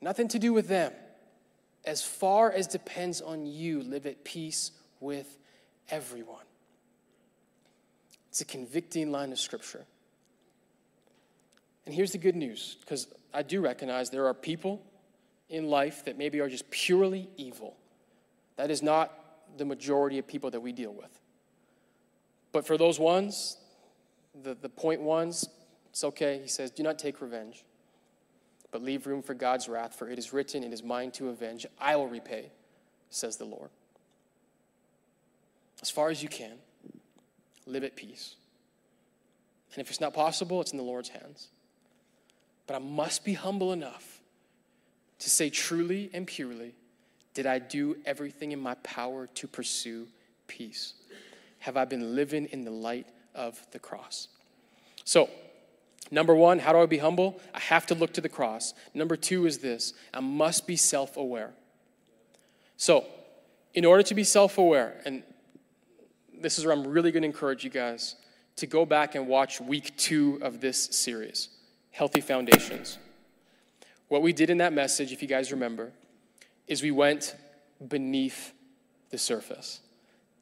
[0.00, 0.92] nothing to do with them.
[1.84, 5.36] As far as depends on you, live at peace with
[5.90, 6.44] everyone.
[8.30, 9.84] It's a convicting line of scripture.
[11.88, 14.82] And here's the good news, because I do recognize there are people
[15.48, 17.78] in life that maybe are just purely evil.
[18.56, 19.10] That is not
[19.56, 21.18] the majority of people that we deal with.
[22.52, 23.56] But for those ones,
[24.42, 25.48] the, the point ones,
[25.88, 26.40] it's okay.
[26.42, 27.64] He says, Do not take revenge,
[28.70, 31.64] but leave room for God's wrath, for it is written, It is mine to avenge.
[31.80, 32.50] I will repay,
[33.08, 33.70] says the Lord.
[35.80, 36.58] As far as you can,
[37.64, 38.34] live at peace.
[39.72, 41.48] And if it's not possible, it's in the Lord's hands.
[42.68, 44.20] But I must be humble enough
[45.20, 46.74] to say truly and purely,
[47.34, 50.06] did I do everything in my power to pursue
[50.46, 50.92] peace?
[51.60, 54.28] Have I been living in the light of the cross?
[55.04, 55.30] So,
[56.10, 57.40] number one, how do I be humble?
[57.54, 58.74] I have to look to the cross.
[58.92, 61.54] Number two is this I must be self aware.
[62.76, 63.06] So,
[63.72, 65.22] in order to be self aware, and
[66.38, 68.14] this is where I'm really going to encourage you guys
[68.56, 71.48] to go back and watch week two of this series
[71.90, 72.98] healthy foundations.
[74.08, 75.92] What we did in that message, if you guys remember,
[76.66, 77.36] is we went
[77.86, 78.52] beneath
[79.10, 79.80] the surface.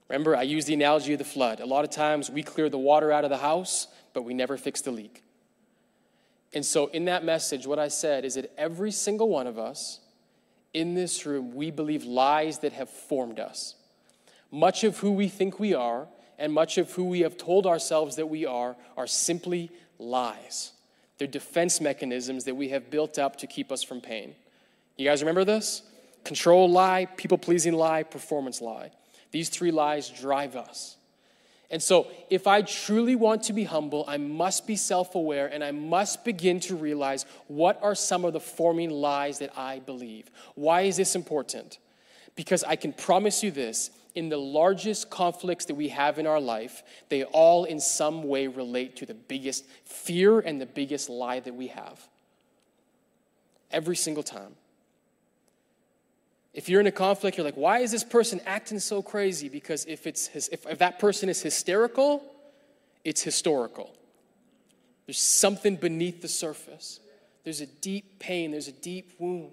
[0.09, 1.61] Remember, I used the analogy of the flood.
[1.61, 4.57] A lot of times we clear the water out of the house, but we never
[4.57, 5.25] fix the leak.
[6.53, 10.01] And so, in that message, what I said is that every single one of us
[10.73, 13.75] in this room, we believe lies that have formed us.
[14.51, 16.07] Much of who we think we are
[16.39, 20.73] and much of who we have told ourselves that we are are simply lies.
[21.19, 24.35] They're defense mechanisms that we have built up to keep us from pain.
[24.97, 25.83] You guys remember this?
[26.25, 28.91] Control lie, people pleasing lie, performance lie.
[29.31, 30.97] These three lies drive us.
[31.71, 35.65] And so, if I truly want to be humble, I must be self aware and
[35.65, 40.31] I must begin to realize what are some of the forming lies that I believe.
[40.55, 41.79] Why is this important?
[42.37, 46.41] Because I can promise you this in the largest conflicts that we have in our
[46.41, 51.39] life, they all in some way relate to the biggest fear and the biggest lie
[51.39, 52.01] that we have.
[53.71, 54.57] Every single time.
[56.55, 59.51] If you're in a conflict, you're like, why is this person acting so crazy?
[59.51, 62.25] Because if, it's his, if, if that person is hysterical,
[63.05, 63.95] it's historical.
[65.05, 67.01] There's something beneath the surface.
[67.45, 69.53] There's a deep pain, there's a deep wound.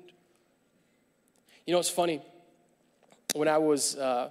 [1.68, 2.22] You know, it's funny.
[3.36, 4.30] When I was uh,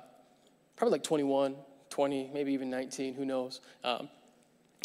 [0.76, 1.56] probably like 21,
[1.90, 3.60] 20, maybe even 19, who knows.
[3.84, 4.08] Um,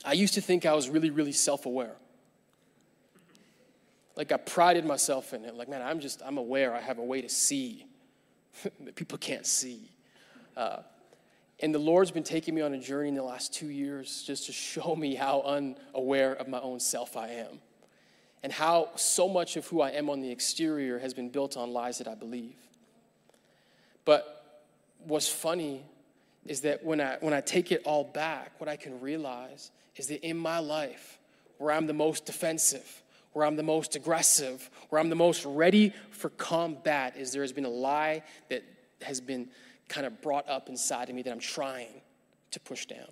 [0.06, 1.96] I used to think I was really, really self aware.
[4.16, 5.56] Like I prided myself in it.
[5.56, 6.74] Like, man, I'm just, I'm aware.
[6.74, 7.86] I have a way to see
[8.82, 9.92] that people can't see.
[10.56, 10.78] Uh,
[11.60, 14.46] and the Lord's been taking me on a journey in the last two years just
[14.46, 17.60] to show me how unaware of my own self I am.
[18.44, 21.72] And how so much of who I am on the exterior has been built on
[21.72, 22.56] lies that I believe.
[24.06, 24.37] But
[25.06, 25.84] what's funny
[26.46, 30.08] is that when I, when I take it all back, what I can realize is
[30.08, 31.20] that in my life,
[31.58, 35.94] where I'm the most defensive, where I'm the most aggressive, where I'm the most ready
[36.12, 38.64] for combat, is there has been a lie that
[39.02, 39.50] has been
[39.90, 42.02] kind of brought up inside of me that I'm trying
[42.52, 43.08] to push down.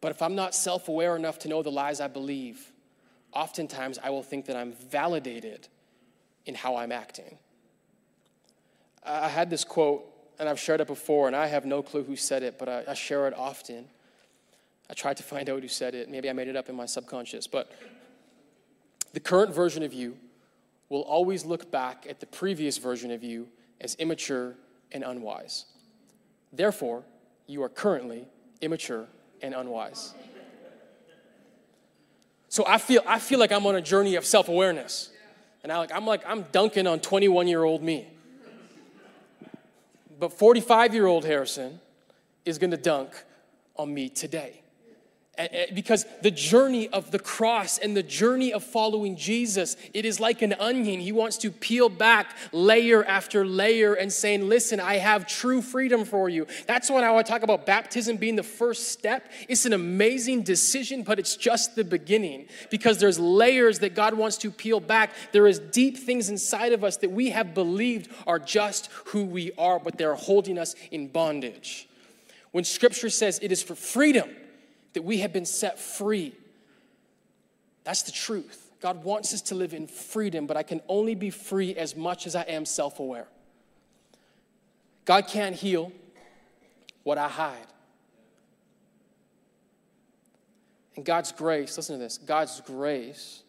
[0.00, 2.72] But if I'm not self aware enough to know the lies I believe,
[3.32, 5.68] oftentimes I will think that I'm validated
[6.44, 7.38] in how I'm acting.
[9.06, 10.04] I had this quote,
[10.38, 12.84] and I've shared it before, and I have no clue who said it, but I,
[12.88, 13.86] I share it often.
[14.90, 16.10] I tried to find out who said it.
[16.10, 17.70] Maybe I made it up in my subconscious, but
[19.12, 20.16] the current version of you
[20.88, 23.48] will always look back at the previous version of you
[23.80, 24.54] as immature
[24.92, 25.66] and unwise.
[26.52, 27.02] Therefore,
[27.46, 28.26] you are currently
[28.60, 29.06] immature
[29.42, 30.14] and unwise.
[32.48, 35.10] So I feel, I feel like I'm on a journey of self awareness.
[35.62, 38.06] And I like, I'm like, I'm dunking on 21 year old me.
[40.18, 41.80] But 45 year old Harrison
[42.44, 43.10] is gonna dunk
[43.76, 44.62] on me today
[45.38, 50.06] Eh, eh, because the journey of the cross and the journey of following Jesus, it
[50.06, 50.98] is like an onion.
[50.98, 56.06] He wants to peel back layer after layer and saying, Listen, I have true freedom
[56.06, 56.46] for you.
[56.66, 59.30] That's why I want to talk about baptism being the first step.
[59.46, 64.38] It's an amazing decision, but it's just the beginning because there's layers that God wants
[64.38, 65.10] to peel back.
[65.32, 69.52] There is deep things inside of us that we have believed are just who we
[69.58, 71.90] are, but they're holding us in bondage.
[72.52, 74.30] When scripture says it is for freedom,
[74.96, 76.32] that we have been set free.
[77.84, 78.70] That's the truth.
[78.80, 82.26] God wants us to live in freedom, but I can only be free as much
[82.26, 83.28] as I am self aware.
[85.04, 85.92] God can't heal
[87.02, 87.66] what I hide.
[90.96, 93.42] And God's grace, listen to this God's grace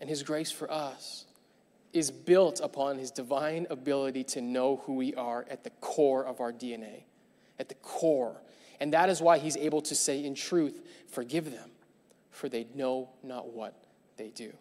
[0.00, 1.26] and His grace for us
[1.92, 6.40] is built upon His divine ability to know who we are at the core of
[6.40, 7.02] our DNA,
[7.58, 8.40] at the core
[8.80, 11.70] and that is why he's able to say, in truth, forgive them,
[12.30, 13.74] for they know not what
[14.16, 14.52] they do.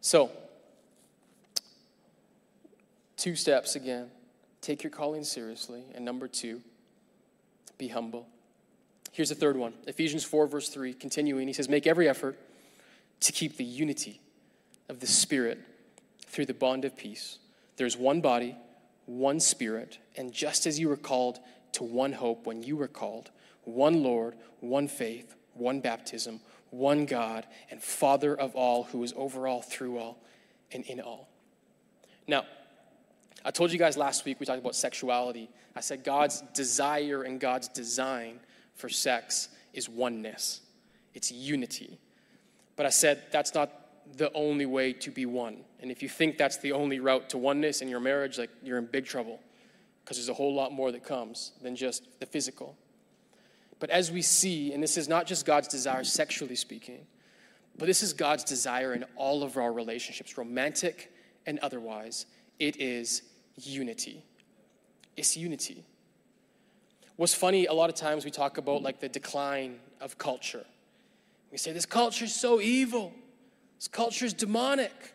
[0.00, 0.30] So,
[3.16, 4.10] two steps again
[4.60, 5.84] take your calling seriously.
[5.94, 6.60] And number two,
[7.78, 8.26] be humble.
[9.12, 11.46] Here's the third one Ephesians 4, verse 3, continuing.
[11.46, 12.38] He says, Make every effort
[13.20, 14.20] to keep the unity
[14.88, 15.58] of the Spirit
[16.26, 17.38] through the bond of peace.
[17.76, 18.56] There's one body,
[19.06, 21.38] one Spirit, and just as you were called
[21.72, 23.30] to one hope when you were called
[23.64, 29.46] one Lord, one faith, one baptism, one God, and Father of all, who is over
[29.46, 30.18] all, through all,
[30.72, 31.28] and in all.
[32.26, 32.44] Now,
[33.44, 35.50] I told you guys last week we talked about sexuality.
[35.74, 38.40] I said God's desire and God's design
[38.74, 40.60] for sex is oneness,
[41.14, 41.98] it's unity.
[42.76, 43.70] But I said that's not
[44.16, 45.58] the only way to be one.
[45.80, 48.78] And if you think that's the only route to oneness in your marriage, like you're
[48.78, 49.40] in big trouble
[50.10, 52.76] because there's a whole lot more that comes than just the physical.
[53.78, 57.06] But as we see, and this is not just God's desire sexually speaking,
[57.78, 61.12] but this is God's desire in all of our relationships, romantic
[61.46, 62.26] and otherwise,
[62.58, 63.22] it is
[63.54, 64.24] unity.
[65.16, 65.84] It's unity.
[67.14, 70.66] What's funny, a lot of times we talk about like the decline of culture.
[71.52, 73.12] We say, this culture is so evil,
[73.78, 75.14] this culture is demonic.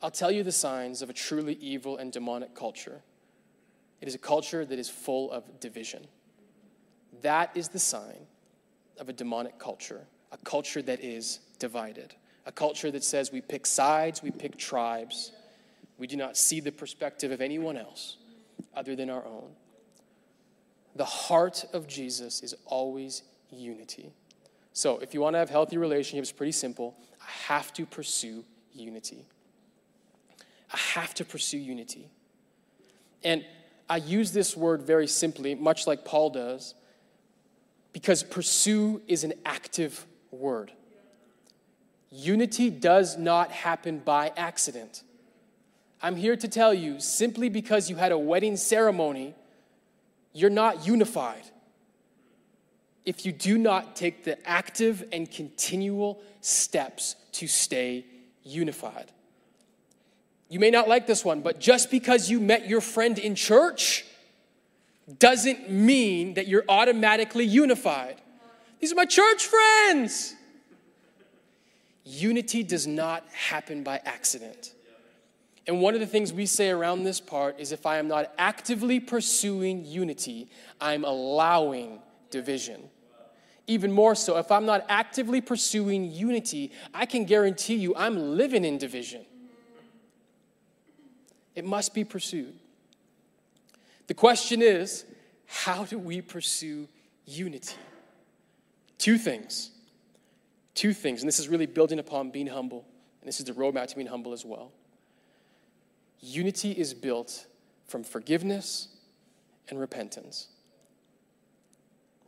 [0.00, 3.02] I'll tell you the signs of a truly evil and demonic culture.
[4.00, 6.06] It is a culture that is full of division.
[7.22, 8.26] That is the sign
[8.98, 12.14] of a demonic culture, a culture that is divided,
[12.46, 15.32] a culture that says we pick sides, we pick tribes,
[15.98, 18.16] we do not see the perspective of anyone else
[18.74, 19.50] other than our own.
[20.94, 24.12] The heart of Jesus is always unity.
[24.72, 26.96] So, if you want to have healthy relationships, pretty simple.
[27.20, 29.26] I have to pursue unity.
[30.72, 32.08] I have to pursue unity.
[33.24, 33.44] And
[33.88, 36.74] I use this word very simply, much like Paul does,
[37.92, 40.72] because pursue is an active word.
[42.10, 45.02] Unity does not happen by accident.
[46.02, 49.34] I'm here to tell you simply because you had a wedding ceremony,
[50.32, 51.42] you're not unified.
[53.04, 58.04] If you do not take the active and continual steps to stay
[58.42, 59.10] unified.
[60.48, 64.04] You may not like this one, but just because you met your friend in church
[65.18, 68.20] doesn't mean that you're automatically unified.
[68.80, 70.34] These are my church friends.
[72.04, 74.72] Unity does not happen by accident.
[75.66, 78.32] And one of the things we say around this part is if I am not
[78.38, 80.48] actively pursuing unity,
[80.80, 82.88] I'm allowing division.
[83.66, 88.64] Even more so, if I'm not actively pursuing unity, I can guarantee you I'm living
[88.64, 89.26] in division.
[91.58, 92.54] It must be pursued.
[94.06, 95.04] The question is
[95.46, 96.86] how do we pursue
[97.26, 97.74] unity?
[98.96, 99.72] Two things.
[100.76, 102.86] Two things, and this is really building upon being humble,
[103.20, 104.70] and this is the roadmap to being humble as well.
[106.20, 107.46] Unity is built
[107.88, 108.86] from forgiveness
[109.68, 110.46] and repentance.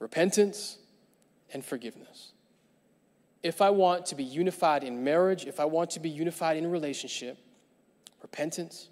[0.01, 0.79] Repentance
[1.53, 2.33] and forgiveness.
[3.45, 6.69] if I want to be unified in marriage, if I want to be unified in
[6.69, 7.39] relationship,
[8.23, 8.90] repentance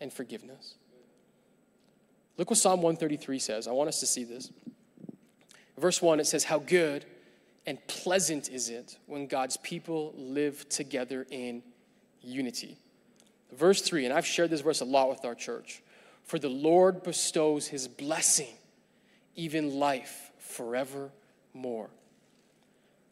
[0.00, 0.74] and forgiveness.
[2.36, 3.66] Look what Psalm 133 says.
[3.66, 4.50] I want us to see this.
[5.78, 7.04] Verse 1, it says, How good
[7.66, 11.62] and pleasant is it when God's people live together in
[12.20, 12.78] unity.
[13.52, 15.82] Verse 3, and I've shared this verse a lot with our church.
[16.24, 18.54] For the Lord bestows his blessing,
[19.34, 21.90] even life forevermore.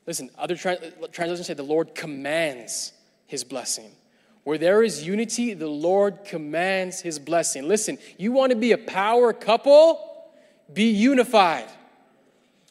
[0.06, 2.92] Listen, other translations say the Lord commands
[3.26, 3.90] his blessing.
[4.44, 7.66] Where there is unity, the Lord commands his blessing.
[7.66, 9.98] Listen, you want to be a power couple?
[10.72, 11.66] Be unified.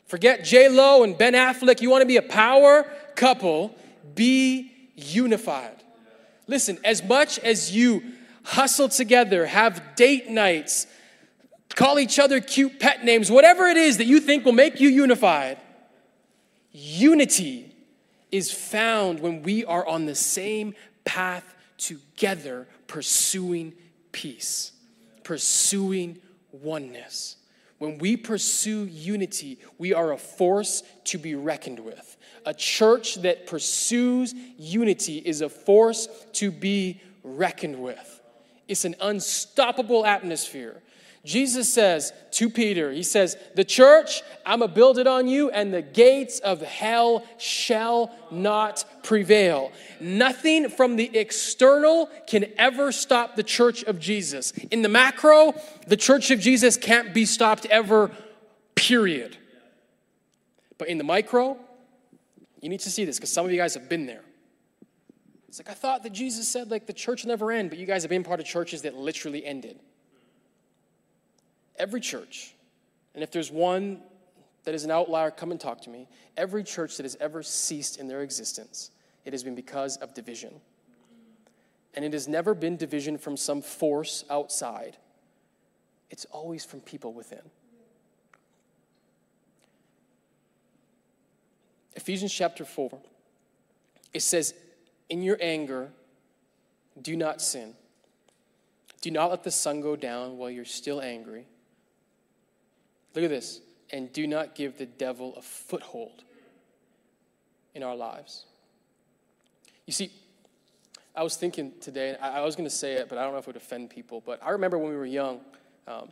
[0.06, 1.82] Forget J Lo and Ben Affleck.
[1.82, 2.84] You want to be a power
[3.16, 3.76] couple?
[4.14, 5.84] Be unified.
[6.46, 8.04] Listen, as much as you
[8.44, 10.86] hustle together, have date nights,
[11.74, 14.90] call each other cute pet names, whatever it is that you think will make you
[14.90, 15.58] unified,
[16.72, 17.74] unity
[18.32, 23.74] is found when we are on the same path together, pursuing
[24.12, 24.72] peace,
[25.24, 26.20] pursuing
[26.52, 27.38] oneness.
[27.78, 32.18] When we pursue unity, we are a force to be reckoned with.
[32.46, 38.22] A church that pursues unity is a force to be reckoned with.
[38.68, 40.82] It's an unstoppable atmosphere.
[41.26, 45.50] Jesus says to Peter, He says, The church, I'm going to build it on you,
[45.50, 49.72] and the gates of hell shall not prevail.
[50.00, 54.52] Nothing from the external can ever stop the church of Jesus.
[54.72, 55.54] In the macro,
[55.88, 58.12] the church of Jesus can't be stopped ever,
[58.76, 59.38] period.
[60.78, 61.58] But in the micro,
[62.62, 64.24] you need to see this because some of you guys have been there.
[65.48, 68.02] It's like, I thought that Jesus said, like, the church never end, but you guys
[68.02, 69.80] have been part of churches that literally ended.
[71.78, 72.56] Every church,
[73.14, 74.02] and if there's one
[74.64, 76.08] that is an outlier, come and talk to me.
[76.38, 78.92] Every church that has ever ceased in their existence,
[79.26, 80.54] it has been because of division.
[81.94, 84.98] And it has never been division from some force outside,
[86.10, 87.42] it's always from people within.
[91.96, 93.00] Ephesians chapter 4,
[94.14, 94.54] it says,
[95.10, 95.90] In your anger,
[97.02, 97.74] do not sin.
[99.02, 101.46] Do not let the sun go down while you're still angry.
[103.14, 103.60] Look at this.
[103.94, 106.24] And do not give the devil a foothold
[107.76, 108.46] in our lives.
[109.86, 110.12] You see,
[111.16, 113.44] I was thinking today, I was going to say it, but I don't know if
[113.44, 114.22] it would offend people.
[114.26, 115.42] But I remember when we were young,
[115.88, 116.12] um,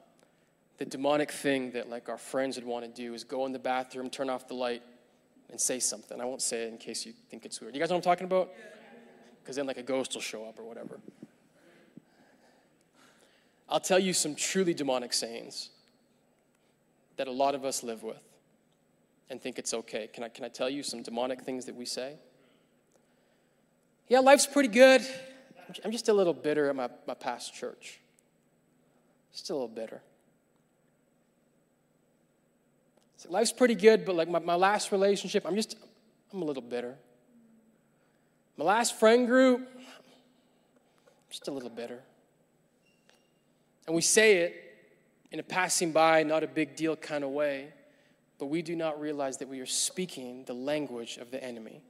[0.77, 3.59] the demonic thing that like our friends would want to do is go in the
[3.59, 4.83] bathroom, turn off the light,
[5.49, 6.21] and say something.
[6.21, 7.73] I won't say it in case you think it's weird.
[7.73, 8.51] You guys know what I'm talking about?
[9.41, 10.99] Because then like a ghost will show up or whatever.
[13.67, 15.71] I'll tell you some truly demonic sayings
[17.17, 18.23] that a lot of us live with
[19.29, 20.07] and think it's okay.
[20.13, 22.15] Can I, can I tell you some demonic things that we say?
[24.07, 25.01] Yeah, life's pretty good.
[25.85, 28.01] I'm just a little bitter at my, my past church.
[29.31, 30.01] Still a little bitter.
[33.17, 35.77] So life's pretty good, but like my, my last relationship, I'm just,
[36.33, 36.95] I'm a little bitter.
[38.57, 39.67] My last friend group,
[41.29, 41.99] just a little bitter.
[43.87, 44.70] And we say it
[45.31, 47.69] in a passing by, not a big deal kind of way,
[48.37, 51.81] but we do not realize that we are speaking the language of the enemy.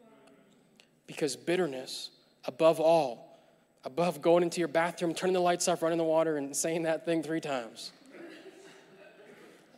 [1.08, 2.12] Because bitterness,
[2.46, 3.40] above all,
[3.84, 7.06] above going into your bathroom, turning the lights off, running the water, and saying that
[7.06, 7.92] thing three times,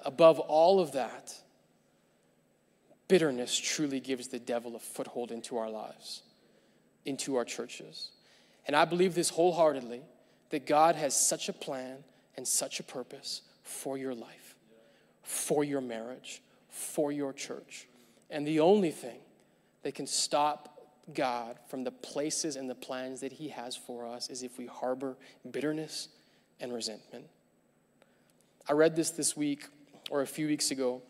[0.04, 1.34] above all of that,
[3.08, 6.24] bitterness truly gives the devil a foothold into our lives,
[7.06, 8.10] into our churches.
[8.68, 10.02] And I believe this wholeheartedly
[10.50, 12.04] that God has such a plan
[12.36, 14.56] and such a purpose for your life,
[15.24, 17.88] for your marriage, for your church.
[18.30, 19.20] And the only thing
[19.84, 20.74] that can stop
[21.14, 24.66] God from the places and the plans that He has for us is if we
[24.66, 25.18] harbor
[25.50, 26.10] bitterness
[26.60, 27.26] and resentment.
[28.68, 29.68] I read this this week
[30.10, 31.02] or a few weeks ago.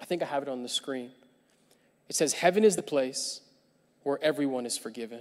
[0.00, 1.10] I think I have it on the screen.
[2.08, 3.42] It says, Heaven is the place
[4.02, 5.20] where everyone is forgiven,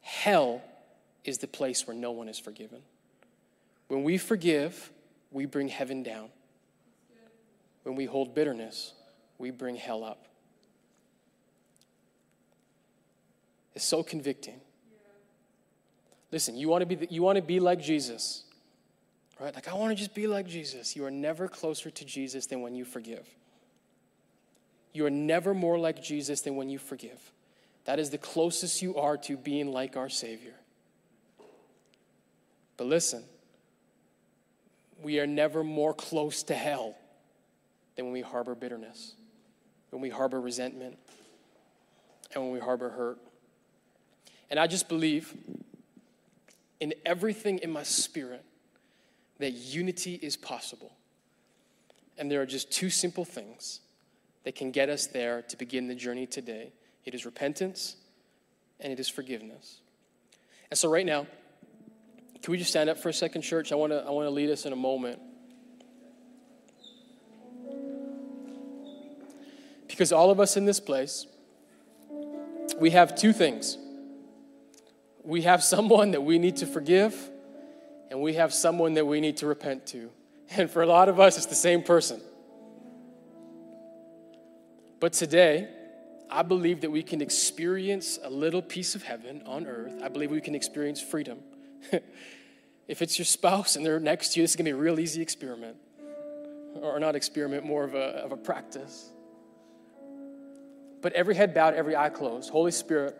[0.00, 0.62] hell
[1.24, 2.80] is the place where no one is forgiven.
[3.86, 4.90] When we forgive,
[5.32, 6.28] we bring heaven down.
[7.82, 8.92] When we hold bitterness,
[9.38, 10.26] we bring hell up.
[13.74, 14.60] It's so convicting.
[16.30, 18.44] Listen, you want to be you want to be like Jesus.
[19.40, 19.54] Right?
[19.54, 20.94] Like I want to just be like Jesus.
[20.94, 23.26] You are never closer to Jesus than when you forgive.
[24.92, 27.32] You are never more like Jesus than when you forgive.
[27.84, 30.54] That is the closest you are to being like our Savior.
[32.76, 33.24] But listen,
[35.02, 36.94] we are never more close to hell
[37.96, 39.14] than when we harbor bitterness,
[39.90, 40.98] when we harbor resentment,
[42.34, 43.18] and when we harbor hurt.
[44.50, 45.34] And I just believe
[46.80, 48.44] in everything in my spirit
[49.38, 50.92] that unity is possible.
[52.18, 53.80] And there are just two simple things
[54.44, 56.72] that can get us there to begin the journey today
[57.04, 57.96] it is repentance
[58.80, 59.80] and it is forgiveness.
[60.70, 61.26] And so, right now,
[62.42, 63.70] can we just stand up for a second, church?
[63.70, 65.20] I want to I want to lead us in a moment.
[69.86, 71.26] Because all of us in this place,
[72.78, 73.76] we have two things.
[75.22, 77.14] We have someone that we need to forgive,
[78.10, 80.10] and we have someone that we need to repent to.
[80.50, 82.20] And for a lot of us, it's the same person.
[84.98, 85.68] But today,
[86.28, 89.92] I believe that we can experience a little piece of heaven on earth.
[90.02, 91.38] I believe we can experience freedom.
[92.88, 94.80] if it's your spouse and they're next to you, this is going to be a
[94.80, 95.76] real easy experiment.
[96.74, 99.10] Or not experiment, more of a, of a practice.
[101.00, 102.50] But every head bowed, every eye closed.
[102.50, 103.18] Holy Spirit,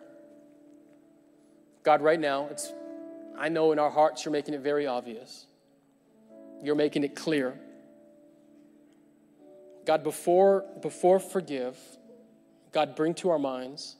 [1.83, 2.71] God, right now, it's,
[3.37, 5.45] I know in our hearts you're making it very obvious.
[6.63, 7.59] You're making it clear
[9.85, 11.77] God, before, before forgive,
[12.71, 13.97] God, bring to our minds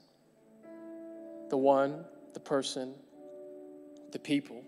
[1.49, 2.93] the one, the person,
[4.13, 4.63] the people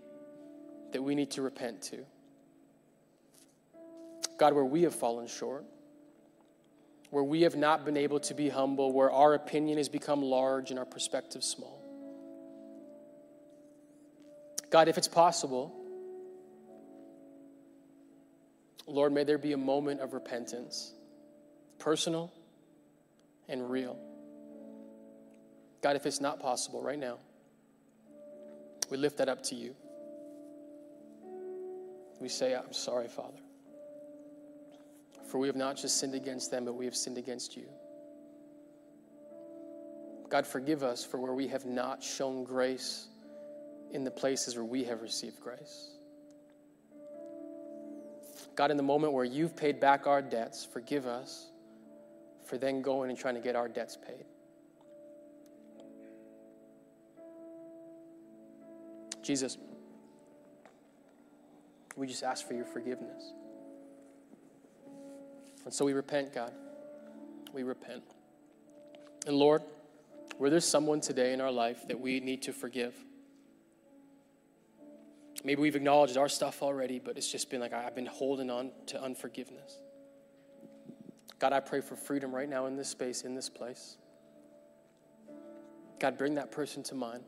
[0.92, 2.04] that we need to repent to.
[4.38, 5.64] God, where we have fallen short,
[7.10, 10.70] where we have not been able to be humble, where our opinion has become large
[10.70, 11.82] and our perspective small.
[14.70, 15.74] God, if it's possible,
[18.86, 20.92] Lord, may there be a moment of repentance
[21.78, 22.32] personal
[23.48, 23.96] and real.
[25.82, 27.18] God, if it's not possible right now,
[28.90, 29.74] we lift that up to you.
[32.20, 33.38] We say, I'm sorry, Father.
[35.30, 37.66] For we have not just sinned against them, but we have sinned against you.
[40.28, 43.08] God, forgive us for where we have not shown grace
[43.92, 45.90] in the places where we have received grace.
[48.56, 51.50] God, in the moment where you've paid back our debts, forgive us
[52.44, 54.24] for then going and trying to get our debts paid.
[59.26, 59.58] Jesus,
[61.96, 63.32] we just ask for your forgiveness.
[65.64, 66.52] And so we repent, God.
[67.52, 68.04] We repent.
[69.26, 69.62] And Lord,
[70.38, 72.94] where there's someone today in our life that we need to forgive,
[75.42, 78.70] maybe we've acknowledged our stuff already, but it's just been like I've been holding on
[78.86, 79.76] to unforgiveness.
[81.40, 83.96] God, I pray for freedom right now in this space, in this place.
[85.98, 87.24] God, bring that person to mind.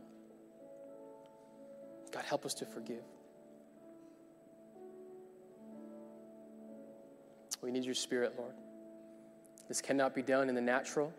[2.18, 3.04] God, help us to forgive.
[7.62, 8.54] We need your spirit, Lord.
[9.68, 11.12] This cannot be done in the natural,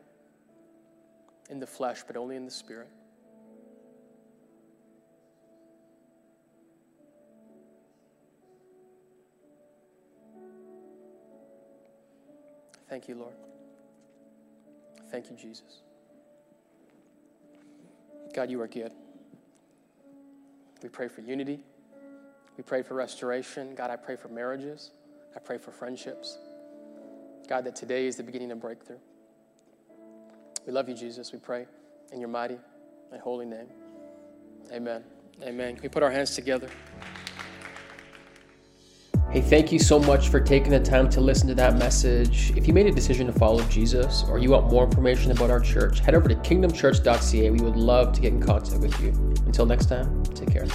[1.50, 2.89] in the flesh, but only in the spirit.
[12.89, 13.36] Thank you, Lord.
[15.10, 15.82] Thank you, Jesus.
[18.34, 18.91] God, you are good.
[20.82, 21.60] We pray for unity.
[22.58, 23.76] We pray for restoration.
[23.76, 24.92] God, I pray for marriages.
[25.36, 26.38] I pray for friendships.
[27.48, 29.00] God, that today is the beginning of breakthrough.
[30.66, 31.32] We love you, Jesus.
[31.32, 31.66] We pray
[32.12, 32.58] in your mighty
[33.12, 33.68] and holy name.
[34.72, 35.04] Amen.
[35.42, 35.76] Amen.
[35.76, 36.70] Can we put our hands together?
[39.32, 42.52] Hey, thank you so much for taking the time to listen to that message.
[42.58, 45.60] If you made a decision to follow Jesus or you want more information about our
[45.60, 47.52] church, head over to kingdomchurch.ca.
[47.52, 49.10] We would love to get in contact with you.
[49.46, 50.66] Until next time, take care.